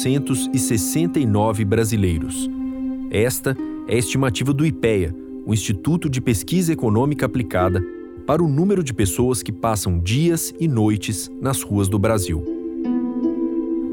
[0.00, 2.48] 221.869 brasileiros.
[3.10, 3.56] Esta
[3.86, 5.14] é a estimativa do IPEA,
[5.44, 7.84] o Instituto de Pesquisa Econômica Aplicada,
[8.26, 12.42] para o número de pessoas que passam dias e noites nas ruas do Brasil.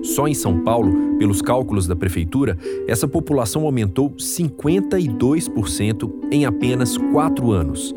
[0.03, 7.51] Só em São Paulo, pelos cálculos da prefeitura, essa população aumentou 52% em apenas quatro
[7.51, 7.93] anos.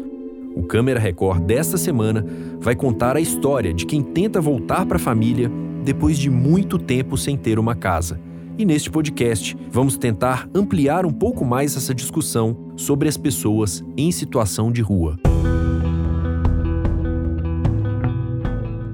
[0.56, 2.26] O Câmera Record desta semana
[2.58, 5.50] vai contar a história de quem tenta voltar para a família
[5.84, 8.20] depois de muito tempo sem ter uma casa.
[8.58, 14.12] E neste podcast, vamos tentar ampliar um pouco mais essa discussão sobre as pessoas em
[14.12, 15.16] situação de rua.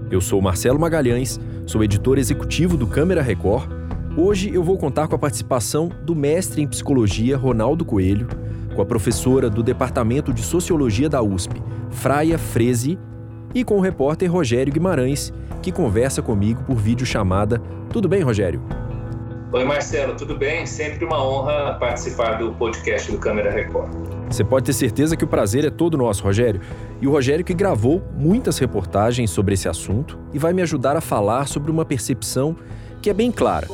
[0.08, 3.68] Eu sou Marcelo Magalhães, sou editor executivo do Câmera Record.
[4.16, 8.28] Hoje eu vou contar com a participação do mestre em psicologia Ronaldo Coelho,
[8.74, 11.60] com a professora do Departamento de Sociologia da USP,
[11.90, 12.98] Fraia Freze,
[13.52, 15.32] e com o repórter Rogério Guimarães,
[15.66, 17.60] que conversa comigo por videochamada.
[17.90, 18.62] Tudo bem, Rogério?
[19.52, 20.64] Oi, Marcelo, tudo bem?
[20.64, 23.90] Sempre uma honra participar do podcast do Câmera Record.
[24.30, 26.60] Você pode ter certeza que o prazer é todo nosso, Rogério.
[27.00, 31.00] E o Rogério que gravou muitas reportagens sobre esse assunto e vai me ajudar a
[31.00, 32.54] falar sobre uma percepção
[33.02, 33.66] que é bem clara.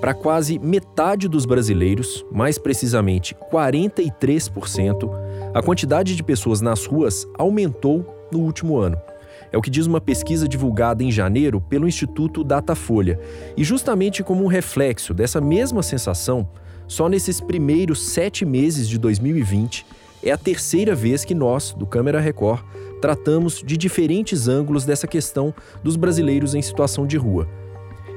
[0.00, 5.08] Para quase metade dos brasileiros, mais precisamente 43%,
[5.54, 9.00] a quantidade de pessoas nas ruas aumentou no último ano.
[9.52, 13.18] É o que diz uma pesquisa divulgada em janeiro pelo Instituto Datafolha.
[13.56, 16.48] E justamente como um reflexo dessa mesma sensação,
[16.86, 19.84] só nesses primeiros sete meses de 2020
[20.22, 22.62] é a terceira vez que nós, do Câmera Record,
[23.00, 27.48] tratamos de diferentes ângulos dessa questão dos brasileiros em situação de rua.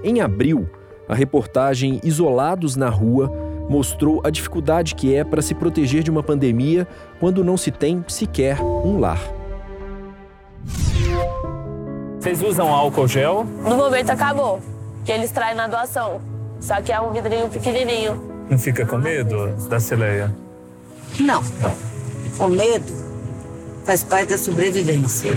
[0.03, 0.67] Em abril,
[1.07, 3.31] a reportagem Isolados na Rua
[3.69, 6.87] mostrou a dificuldade que é para se proteger de uma pandemia
[7.19, 9.40] quando não se tem sequer um lar.
[12.21, 13.47] Vocês usam álcool gel?
[13.63, 14.61] No momento acabou,
[15.03, 16.21] que eles traem na doação.
[16.59, 18.45] Só que é um vidrinho pequenininho.
[18.47, 20.31] Não fica com medo da celeia?
[21.19, 21.41] Não.
[22.37, 22.93] O medo
[23.83, 25.31] faz parte da sobrevivência.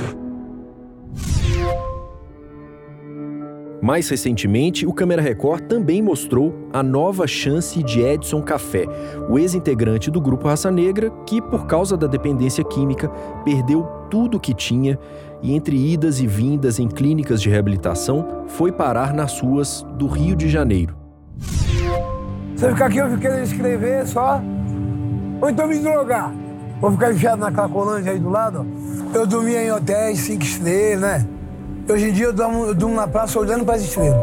[3.80, 8.84] Mais recentemente, o Câmera Record também mostrou a nova chance de Edson Café,
[9.28, 13.08] o ex-integrante do grupo Raça Negra, que, por causa da dependência química,
[13.42, 14.98] perdeu tudo o que tinha
[15.44, 20.34] e, entre idas e vindas em clínicas de reabilitação, foi parar nas ruas do Rio
[20.34, 20.96] de Janeiro.
[22.56, 24.40] Você ficar aqui, eu fiquei querendo escrever só,
[25.42, 26.32] ou então me drogar.
[26.80, 28.66] Vou ficar enfiado na Cracolândia aí do lado.
[29.12, 31.28] Eu dormia em hotéis, cinco estrelas, né?
[31.90, 34.16] Hoje em dia eu durmo, eu durmo na praça olhando para as estrelas.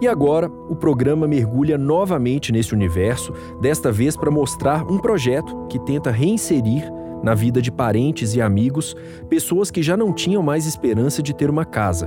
[0.00, 5.78] E agora, o programa mergulha novamente nesse universo, desta vez para mostrar um projeto que
[5.78, 6.92] tenta reinserir
[7.24, 8.94] na vida de parentes e amigos
[9.30, 12.06] pessoas que já não tinham mais esperança de ter uma casa.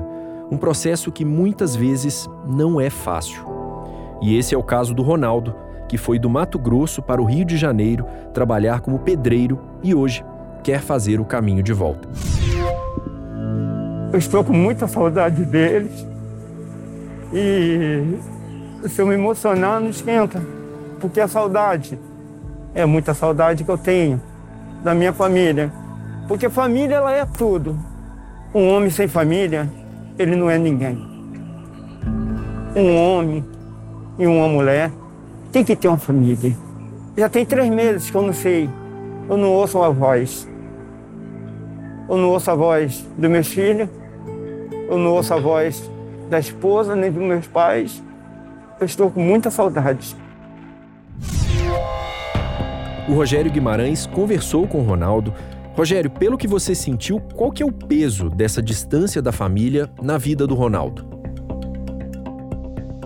[0.52, 3.44] Um processo que muitas vezes não é fácil.
[4.22, 5.56] E esse é o caso do Ronaldo,
[5.90, 10.24] que foi do Mato Grosso para o Rio de Janeiro trabalhar como pedreiro e hoje
[10.64, 12.08] quer fazer o caminho de volta.
[14.14, 16.06] Eu estou com muita saudade deles
[17.34, 18.20] e
[18.88, 20.42] se eu me emocionar, não esquenta,
[21.00, 22.00] porque a saudade
[22.76, 24.22] é muita saudade que eu tenho
[24.84, 25.72] da minha família.
[26.28, 27.78] Porque família ela é tudo.
[28.54, 29.70] Um homem sem família,
[30.18, 30.98] ele não é ninguém.
[32.76, 33.44] Um homem
[34.18, 34.92] e uma mulher
[35.52, 36.56] tem que ter uma família.
[37.16, 38.70] Já tem três meses que eu não sei,
[39.30, 40.48] eu não ouço a voz.
[42.10, 43.90] Eu não ouço a voz dos meus filhos,
[44.90, 45.90] eu não ouço a voz
[46.30, 48.02] da esposa nem dos meus pais.
[48.80, 50.16] Eu estou com muita saudade.
[53.08, 55.34] O Rogério Guimarães conversou com Ronaldo.
[55.78, 60.18] Rogério, pelo que você sentiu, qual que é o peso dessa distância da família na
[60.18, 61.08] vida do Ronaldo?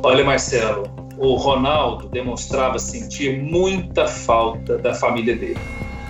[0.02, 5.60] Olha, Marcelo, o Ronaldo demonstrava sentir muita falta da família dele.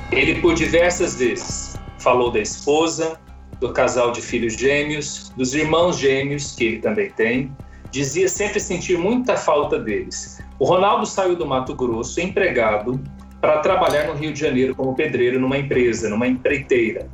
[0.10, 3.20] Ele, por diversas vezes, falou da esposa,
[3.60, 7.54] do casal de filhos gêmeos, dos irmãos gêmeos, que ele também tem.
[7.92, 10.42] Dizia sempre sentir muita falta deles.
[10.60, 12.98] O Ronaldo saiu do Mato Grosso empregado
[13.42, 17.10] para trabalhar no Rio de Janeiro como pedreiro numa empresa, numa empreiteira.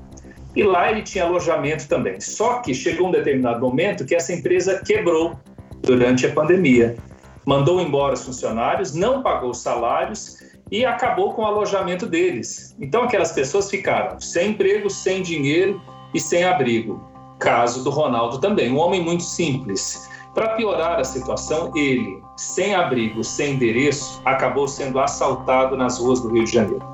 [0.53, 2.19] E lá ele tinha alojamento também.
[2.19, 5.39] Só que chegou um determinado momento que essa empresa quebrou
[5.81, 6.97] durante a pandemia.
[7.45, 10.37] Mandou embora os funcionários, não pagou os salários
[10.69, 12.75] e acabou com o alojamento deles.
[12.79, 15.81] Então aquelas pessoas ficaram sem emprego, sem dinheiro
[16.13, 17.16] e sem abrigo.
[17.39, 20.09] Caso do Ronaldo também, um homem muito simples.
[20.33, 26.29] Para piorar a situação, ele, sem abrigo, sem endereço, acabou sendo assaltado nas ruas do
[26.29, 26.85] Rio de Janeiro.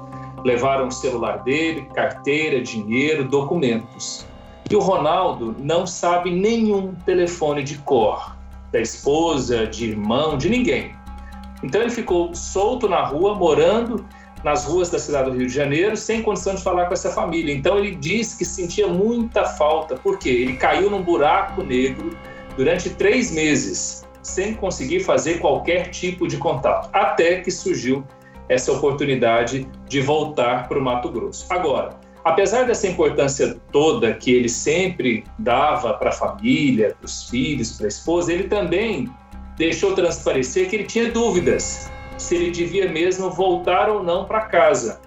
[0.43, 4.25] Levaram o celular dele, carteira, dinheiro, documentos.
[4.69, 8.35] E o Ronaldo não sabe nenhum telefone de cor,
[8.71, 10.95] da esposa, de irmão, de ninguém.
[11.63, 14.05] Então ele ficou solto na rua, morando
[14.43, 17.53] nas ruas da cidade do Rio de Janeiro, sem condição de falar com essa família.
[17.53, 22.15] Então ele disse que sentia muita falta, porque ele caiu num buraco negro
[22.57, 28.03] durante três meses, sem conseguir fazer qualquer tipo de contato, até que surgiu
[28.49, 31.45] essa oportunidade de voltar para o Mato Grosso.
[31.49, 31.91] Agora,
[32.25, 37.87] apesar dessa importância toda que ele sempre dava para a família, para os filhos, para
[37.87, 39.09] a esposa, ele também
[39.57, 41.89] deixou transparecer que ele tinha dúvidas
[42.23, 45.01] se ele devia mesmo voltar ou não para casa.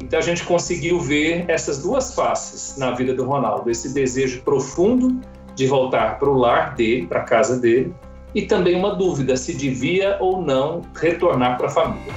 [0.00, 5.20] Então a gente conseguiu ver essas duas faces na vida do Ronaldo: esse desejo profundo
[5.54, 7.92] de voltar para o lar dele, para a casa dele,
[8.34, 12.14] e também uma dúvida se devia ou não retornar para a família.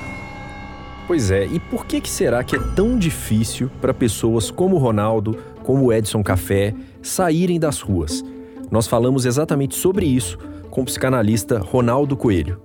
[1.08, 5.38] Pois é, e por que, que será que é tão difícil para pessoas como Ronaldo,
[5.64, 8.24] como Edson Café, saírem das ruas?
[8.72, 10.38] Nós falamos exatamente sobre isso
[10.70, 12.62] com o psicanalista Ronaldo Coelho.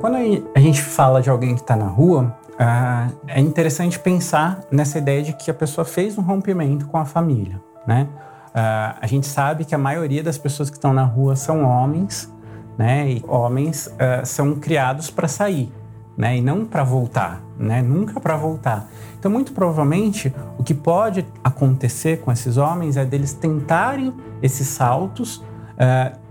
[0.00, 0.16] Quando
[0.54, 5.22] a gente fala de alguém que está na rua, uh, é interessante pensar nessa ideia
[5.22, 8.08] de que a pessoa fez um rompimento com a família, né?
[8.48, 12.32] Uh, a gente sabe que a maioria das pessoas que estão na rua são homens,
[12.78, 13.10] né?
[13.10, 15.70] E homens uh, são criados para sair,
[16.16, 16.38] né?
[16.38, 17.82] E não para voltar, né?
[17.82, 18.88] Nunca para voltar.
[19.18, 25.44] Então, muito provavelmente, o que pode acontecer com esses homens é deles tentarem esses saltos,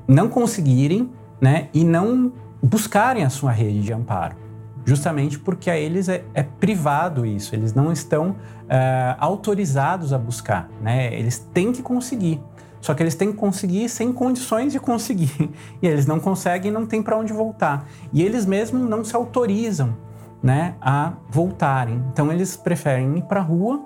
[0.08, 1.70] não conseguirem, né?
[1.72, 2.32] E não
[2.62, 4.36] buscarem a sua rede de amparo,
[4.86, 10.70] justamente porque a eles é, é privado isso, eles não estão uh, autorizados a buscar,
[10.82, 11.14] né?
[11.14, 12.42] Eles têm que conseguir.
[12.82, 15.52] Só que eles têm que conseguir sem condições de conseguir.
[15.82, 17.86] E eles não conseguem, não tem para onde voltar.
[18.12, 19.96] E eles mesmos não se autorizam,
[20.42, 22.04] né, a voltarem.
[22.12, 23.86] Então eles preferem ir para a rua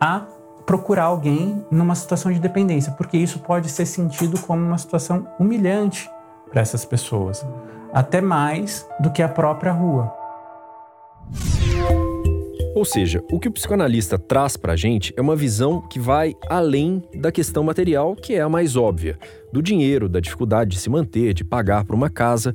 [0.00, 0.22] a
[0.66, 6.10] procurar alguém numa situação de dependência, porque isso pode ser sentido como uma situação humilhante
[6.50, 7.46] para essas pessoas
[7.96, 10.12] até mais do que a própria rua.
[12.74, 16.34] Ou seja, o que o psicanalista traz para a gente é uma visão que vai
[16.46, 19.18] além da questão material, que é a mais óbvia,
[19.50, 22.54] do dinheiro, da dificuldade de se manter, de pagar por uma casa.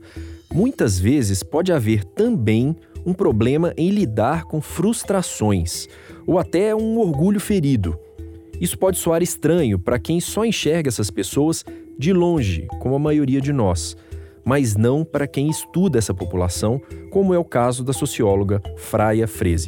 [0.53, 5.87] Muitas vezes pode haver também um problema em lidar com frustrações
[6.27, 7.97] ou até um orgulho ferido.
[8.59, 11.65] Isso pode soar estranho para quem só enxerga essas pessoas
[11.97, 13.97] de longe, como a maioria de nós
[14.45, 19.67] mas não para quem estuda essa população, como é o caso da socióloga Fraia Freze.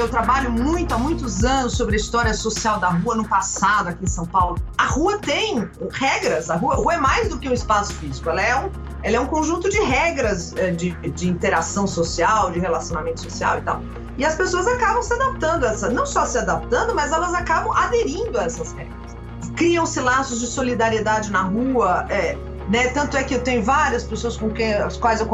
[0.00, 4.04] Eu trabalho muito há muitos anos sobre a história social da rua no passado aqui
[4.04, 4.56] em São Paulo.
[4.78, 8.30] A rua tem regras, a rua, a rua é mais do que um espaço físico,
[8.30, 8.70] ela é um,
[9.02, 13.60] ela é um conjunto de regras eh, de, de interação social, de relacionamento social e
[13.60, 13.82] tal.
[14.16, 17.70] E as pessoas acabam se adaptando a essa, não só se adaptando, mas elas acabam
[17.76, 19.16] aderindo a essas regras.
[19.54, 22.38] Criam-se laços de solidariedade na rua, é,
[22.70, 22.88] né?
[22.88, 25.26] Tanto é que eu tenho várias pessoas com quem, as quais eu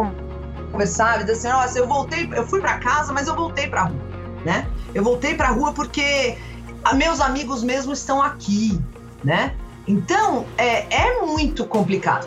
[0.73, 3.83] conversava e dizem assim, nossa, eu voltei, eu fui para casa, mas eu voltei para
[3.83, 4.01] rua,
[4.45, 4.67] né?
[4.95, 6.39] Eu voltei para rua porque
[6.95, 8.81] meus amigos mesmo estão aqui,
[9.23, 9.55] né?
[9.87, 12.27] Então, é, é muito complicado.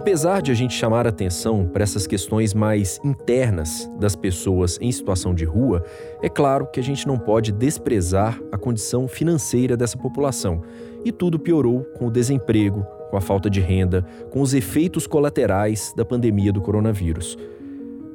[0.00, 5.34] Apesar de a gente chamar atenção para essas questões mais internas das pessoas em situação
[5.34, 5.84] de rua,
[6.22, 10.62] é claro que a gente não pode desprezar a condição financeira dessa população
[11.04, 15.92] e tudo piorou com o desemprego, com a falta de renda, com os efeitos colaterais
[15.94, 17.36] da pandemia do coronavírus.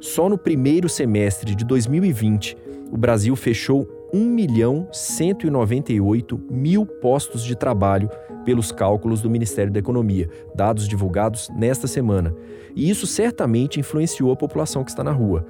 [0.00, 2.56] Só no primeiro semestre de 2020,
[2.90, 8.10] o Brasil fechou 1 milhão 198 mil postos de trabalho
[8.44, 12.34] pelos cálculos do Ministério da Economia, dados divulgados nesta semana.
[12.74, 15.46] E isso certamente influenciou a população que está na rua.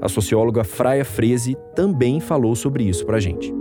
[0.00, 3.54] A socióloga Fraia Freze também falou sobre isso para a gente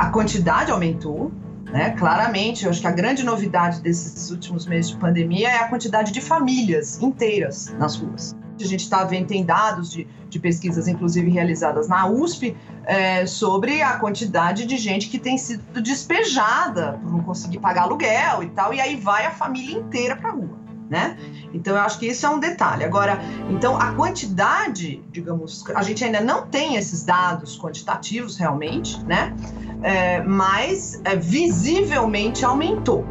[0.00, 1.30] a quantidade aumentou,
[1.70, 1.90] né?
[1.90, 6.10] Claramente, eu acho que a grande novidade desses últimos meses de pandemia é a quantidade
[6.10, 8.34] de famílias inteiras nas ruas.
[8.64, 13.82] A gente está vendo, tem dados de, de, pesquisas, inclusive realizadas na USP, é, sobre
[13.82, 18.72] a quantidade de gente que tem sido despejada por não conseguir pagar aluguel e tal,
[18.74, 21.16] e aí vai a família inteira para a rua né?
[21.54, 22.84] Então eu acho que isso é um detalhe.
[22.84, 29.32] Agora, então a quantidade, digamos, a gente ainda não tem esses dados quantitativos realmente, né?
[29.82, 33.06] É, mas é, visivelmente aumentou.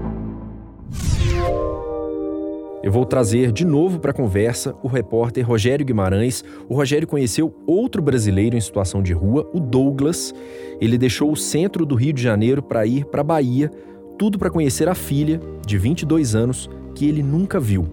[2.81, 6.45] Eu vou trazer de novo para a conversa o repórter Rogério Guimarães.
[6.69, 10.33] O Rogério conheceu outro brasileiro em situação de rua, o Douglas.
[10.79, 13.69] Ele deixou o centro do Rio de Janeiro para ir para a Bahia,
[14.17, 17.85] tudo para conhecer a filha, de 22 anos, que ele nunca viu.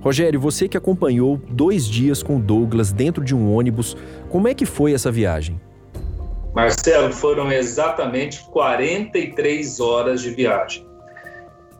[0.00, 3.96] Rogério, você que acompanhou dois dias com o Douglas dentro de um ônibus,
[4.28, 5.60] como é que foi essa viagem?
[6.52, 10.84] Marcelo, foram exatamente 43 horas de viagem.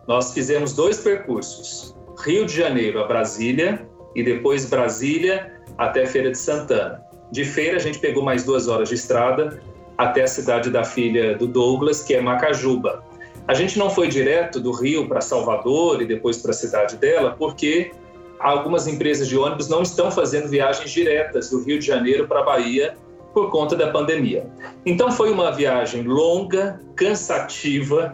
[0.07, 6.39] Nós fizemos dois percursos: Rio de Janeiro a Brasília e depois Brasília até Feira de
[6.39, 7.03] Santana.
[7.31, 9.61] De feira, a gente pegou mais duas horas de estrada
[9.97, 13.03] até a cidade da filha do Douglas, que é Macajuba.
[13.49, 17.35] A gente não foi direto do Rio para Salvador e depois para a cidade dela,
[17.39, 17.91] porque
[18.39, 22.45] algumas empresas de ônibus não estão fazendo viagens diretas do Rio de Janeiro para a
[22.45, 22.97] Bahia
[23.33, 24.47] por conta da pandemia.
[24.85, 28.13] Então foi uma viagem longa, cansativa.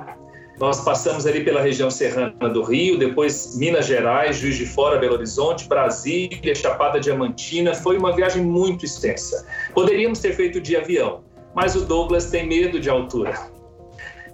[0.60, 5.14] Nós passamos ali pela região serrana do Rio, depois Minas Gerais, Juiz de Fora, Belo
[5.14, 7.74] Horizonte, Brasília, Chapada Diamantina.
[7.74, 9.46] Foi uma viagem muito extensa.
[9.72, 11.22] Poderíamos ter feito de avião,
[11.54, 13.38] mas o Douglas tem medo de altura.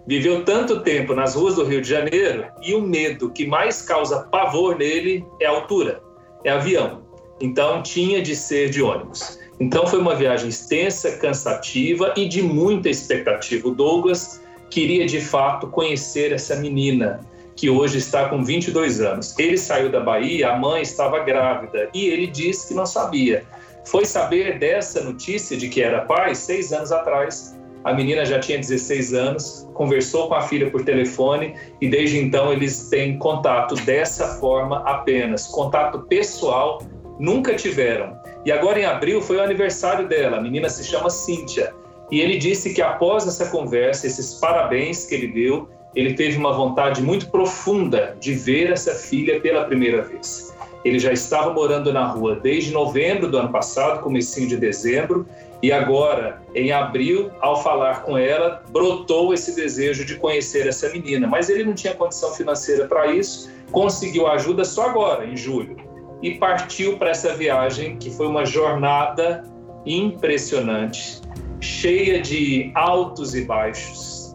[0.07, 4.23] Viveu tanto tempo nas ruas do Rio de Janeiro e o medo que mais causa
[4.25, 6.02] pavor nele é altura,
[6.43, 7.02] é avião.
[7.40, 9.38] Então tinha de ser de ônibus.
[9.61, 13.69] Então foi uma viagem extensa, cansativa e de muita expectativa.
[13.69, 14.44] O Douglas
[14.75, 17.21] queria de fato conhecer essa menina
[17.54, 19.38] que hoje está com 22 anos.
[19.38, 23.45] Ele saiu da Bahia, a mãe estava grávida e ele disse que não sabia.
[23.87, 27.57] Foi saber dessa notícia de que era pai seis anos atrás.
[27.85, 32.52] A menina já tinha 16 anos, conversou com a filha por telefone e desde então
[32.52, 36.83] eles têm contato dessa forma apenas, contato pessoal
[37.21, 38.19] nunca tiveram.
[38.45, 41.73] E agora em abril foi o aniversário dela, a menina se chama Cíntia.
[42.11, 46.53] E ele disse que após essa conversa, esses parabéns que ele deu, ele teve uma
[46.53, 50.55] vontade muito profunda de ver essa filha pela primeira vez.
[50.85, 55.27] Ele já estava morando na rua desde novembro do ano passado, comecinho de dezembro,
[55.63, 61.27] e agora, em abril, ao falar com ela, brotou esse desejo de conhecer essa menina.
[61.27, 65.95] Mas ele não tinha condição financeira para isso, conseguiu ajuda só agora, em julho
[66.25, 69.45] e partiu para essa viagem que foi uma jornada
[69.85, 71.21] impressionante,
[71.61, 74.35] cheia de altos e baixos.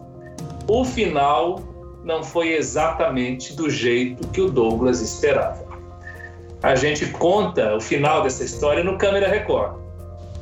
[0.68, 1.60] O final
[2.04, 5.64] não foi exatamente do jeito que o Douglas esperava.
[6.62, 9.78] A gente conta o final dessa história no Câmera Record.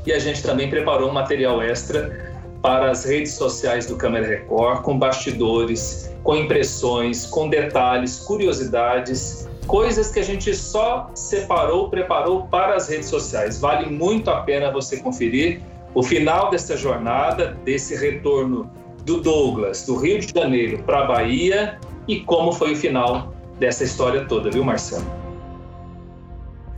[0.06, 4.82] E a gente também preparou um material extra para as redes sociais do Câmera Record,
[4.82, 12.74] com bastidores, com impressões, com detalhes, curiosidades coisas que a gente só separou, preparou para
[12.74, 13.60] as redes sociais.
[13.60, 15.60] Vale muito a pena você conferir
[15.94, 18.70] o final dessa jornada, desse retorno
[19.04, 23.84] do Douglas, do Rio de Janeiro para a Bahia e como foi o final dessa
[23.84, 25.06] história toda, viu, Marcelo?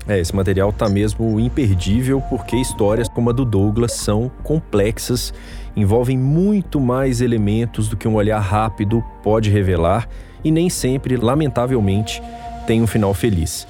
[0.09, 5.33] É, esse material tá mesmo imperdível porque histórias como a do Douglas são complexas,
[5.77, 10.09] envolvem muito mais elementos do que um olhar rápido pode revelar
[10.43, 12.23] e nem sempre, lamentavelmente,
[12.67, 13.67] tem um final feliz.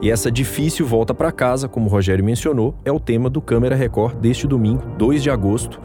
[0.00, 3.74] E essa difícil volta para casa, como o Rogério mencionou, é o tema do Câmera
[3.74, 5.80] Record deste domingo, 2 de agosto,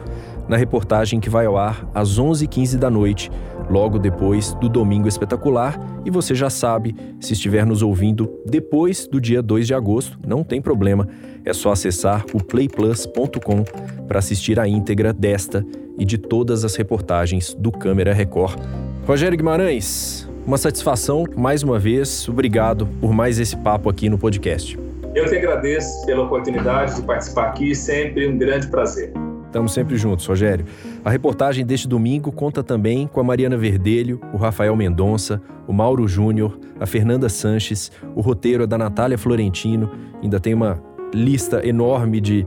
[0.48, 3.30] na reportagem que vai ao ar às 11h15 da noite,
[3.68, 5.80] logo depois do Domingo Espetacular.
[6.04, 10.44] E você já sabe, se estiver nos ouvindo depois do dia 2 de agosto, não
[10.44, 11.08] tem problema,
[11.44, 13.64] é só acessar o playplus.com
[14.06, 15.66] para assistir a íntegra desta
[15.98, 18.60] e de todas as reportagens do Câmera Record.
[19.06, 22.28] Rogério Guimarães, uma satisfação, mais uma vez.
[22.28, 24.78] Obrigado por mais esse papo aqui no podcast.
[25.14, 29.12] Eu que agradeço pela oportunidade de participar aqui, sempre um grande prazer.
[29.46, 30.66] Estamos sempre juntos, Rogério.
[31.04, 36.08] A reportagem deste domingo conta também com a Mariana Verdelho, o Rafael Mendonça, o Mauro
[36.08, 39.90] Júnior, a Fernanda Sanches, o roteiro é da Natália Florentino.
[40.20, 40.82] Ainda tem uma
[41.14, 42.44] lista enorme de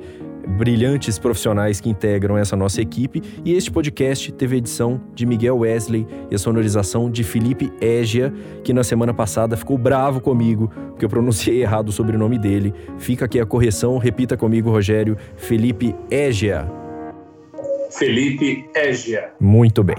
[0.57, 3.21] brilhantes profissionais que integram essa nossa equipe.
[3.43, 8.73] E este podcast teve edição de Miguel Wesley e a sonorização de Felipe Égia, que
[8.73, 12.73] na semana passada ficou bravo comigo, porque eu pronunciei errado o sobrenome dele.
[12.97, 15.17] Fica aqui a correção, repita comigo, Rogério.
[15.35, 16.67] Felipe Égia.
[17.91, 19.31] Felipe Égia.
[19.39, 19.97] Muito bem.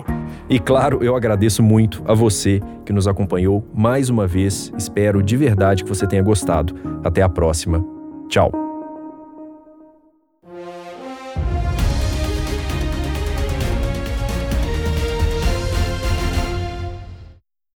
[0.49, 4.73] E claro, eu agradeço muito a você que nos acompanhou mais uma vez.
[4.77, 6.75] Espero de verdade que você tenha gostado.
[7.03, 7.85] Até a próxima.
[8.29, 8.68] Tchau.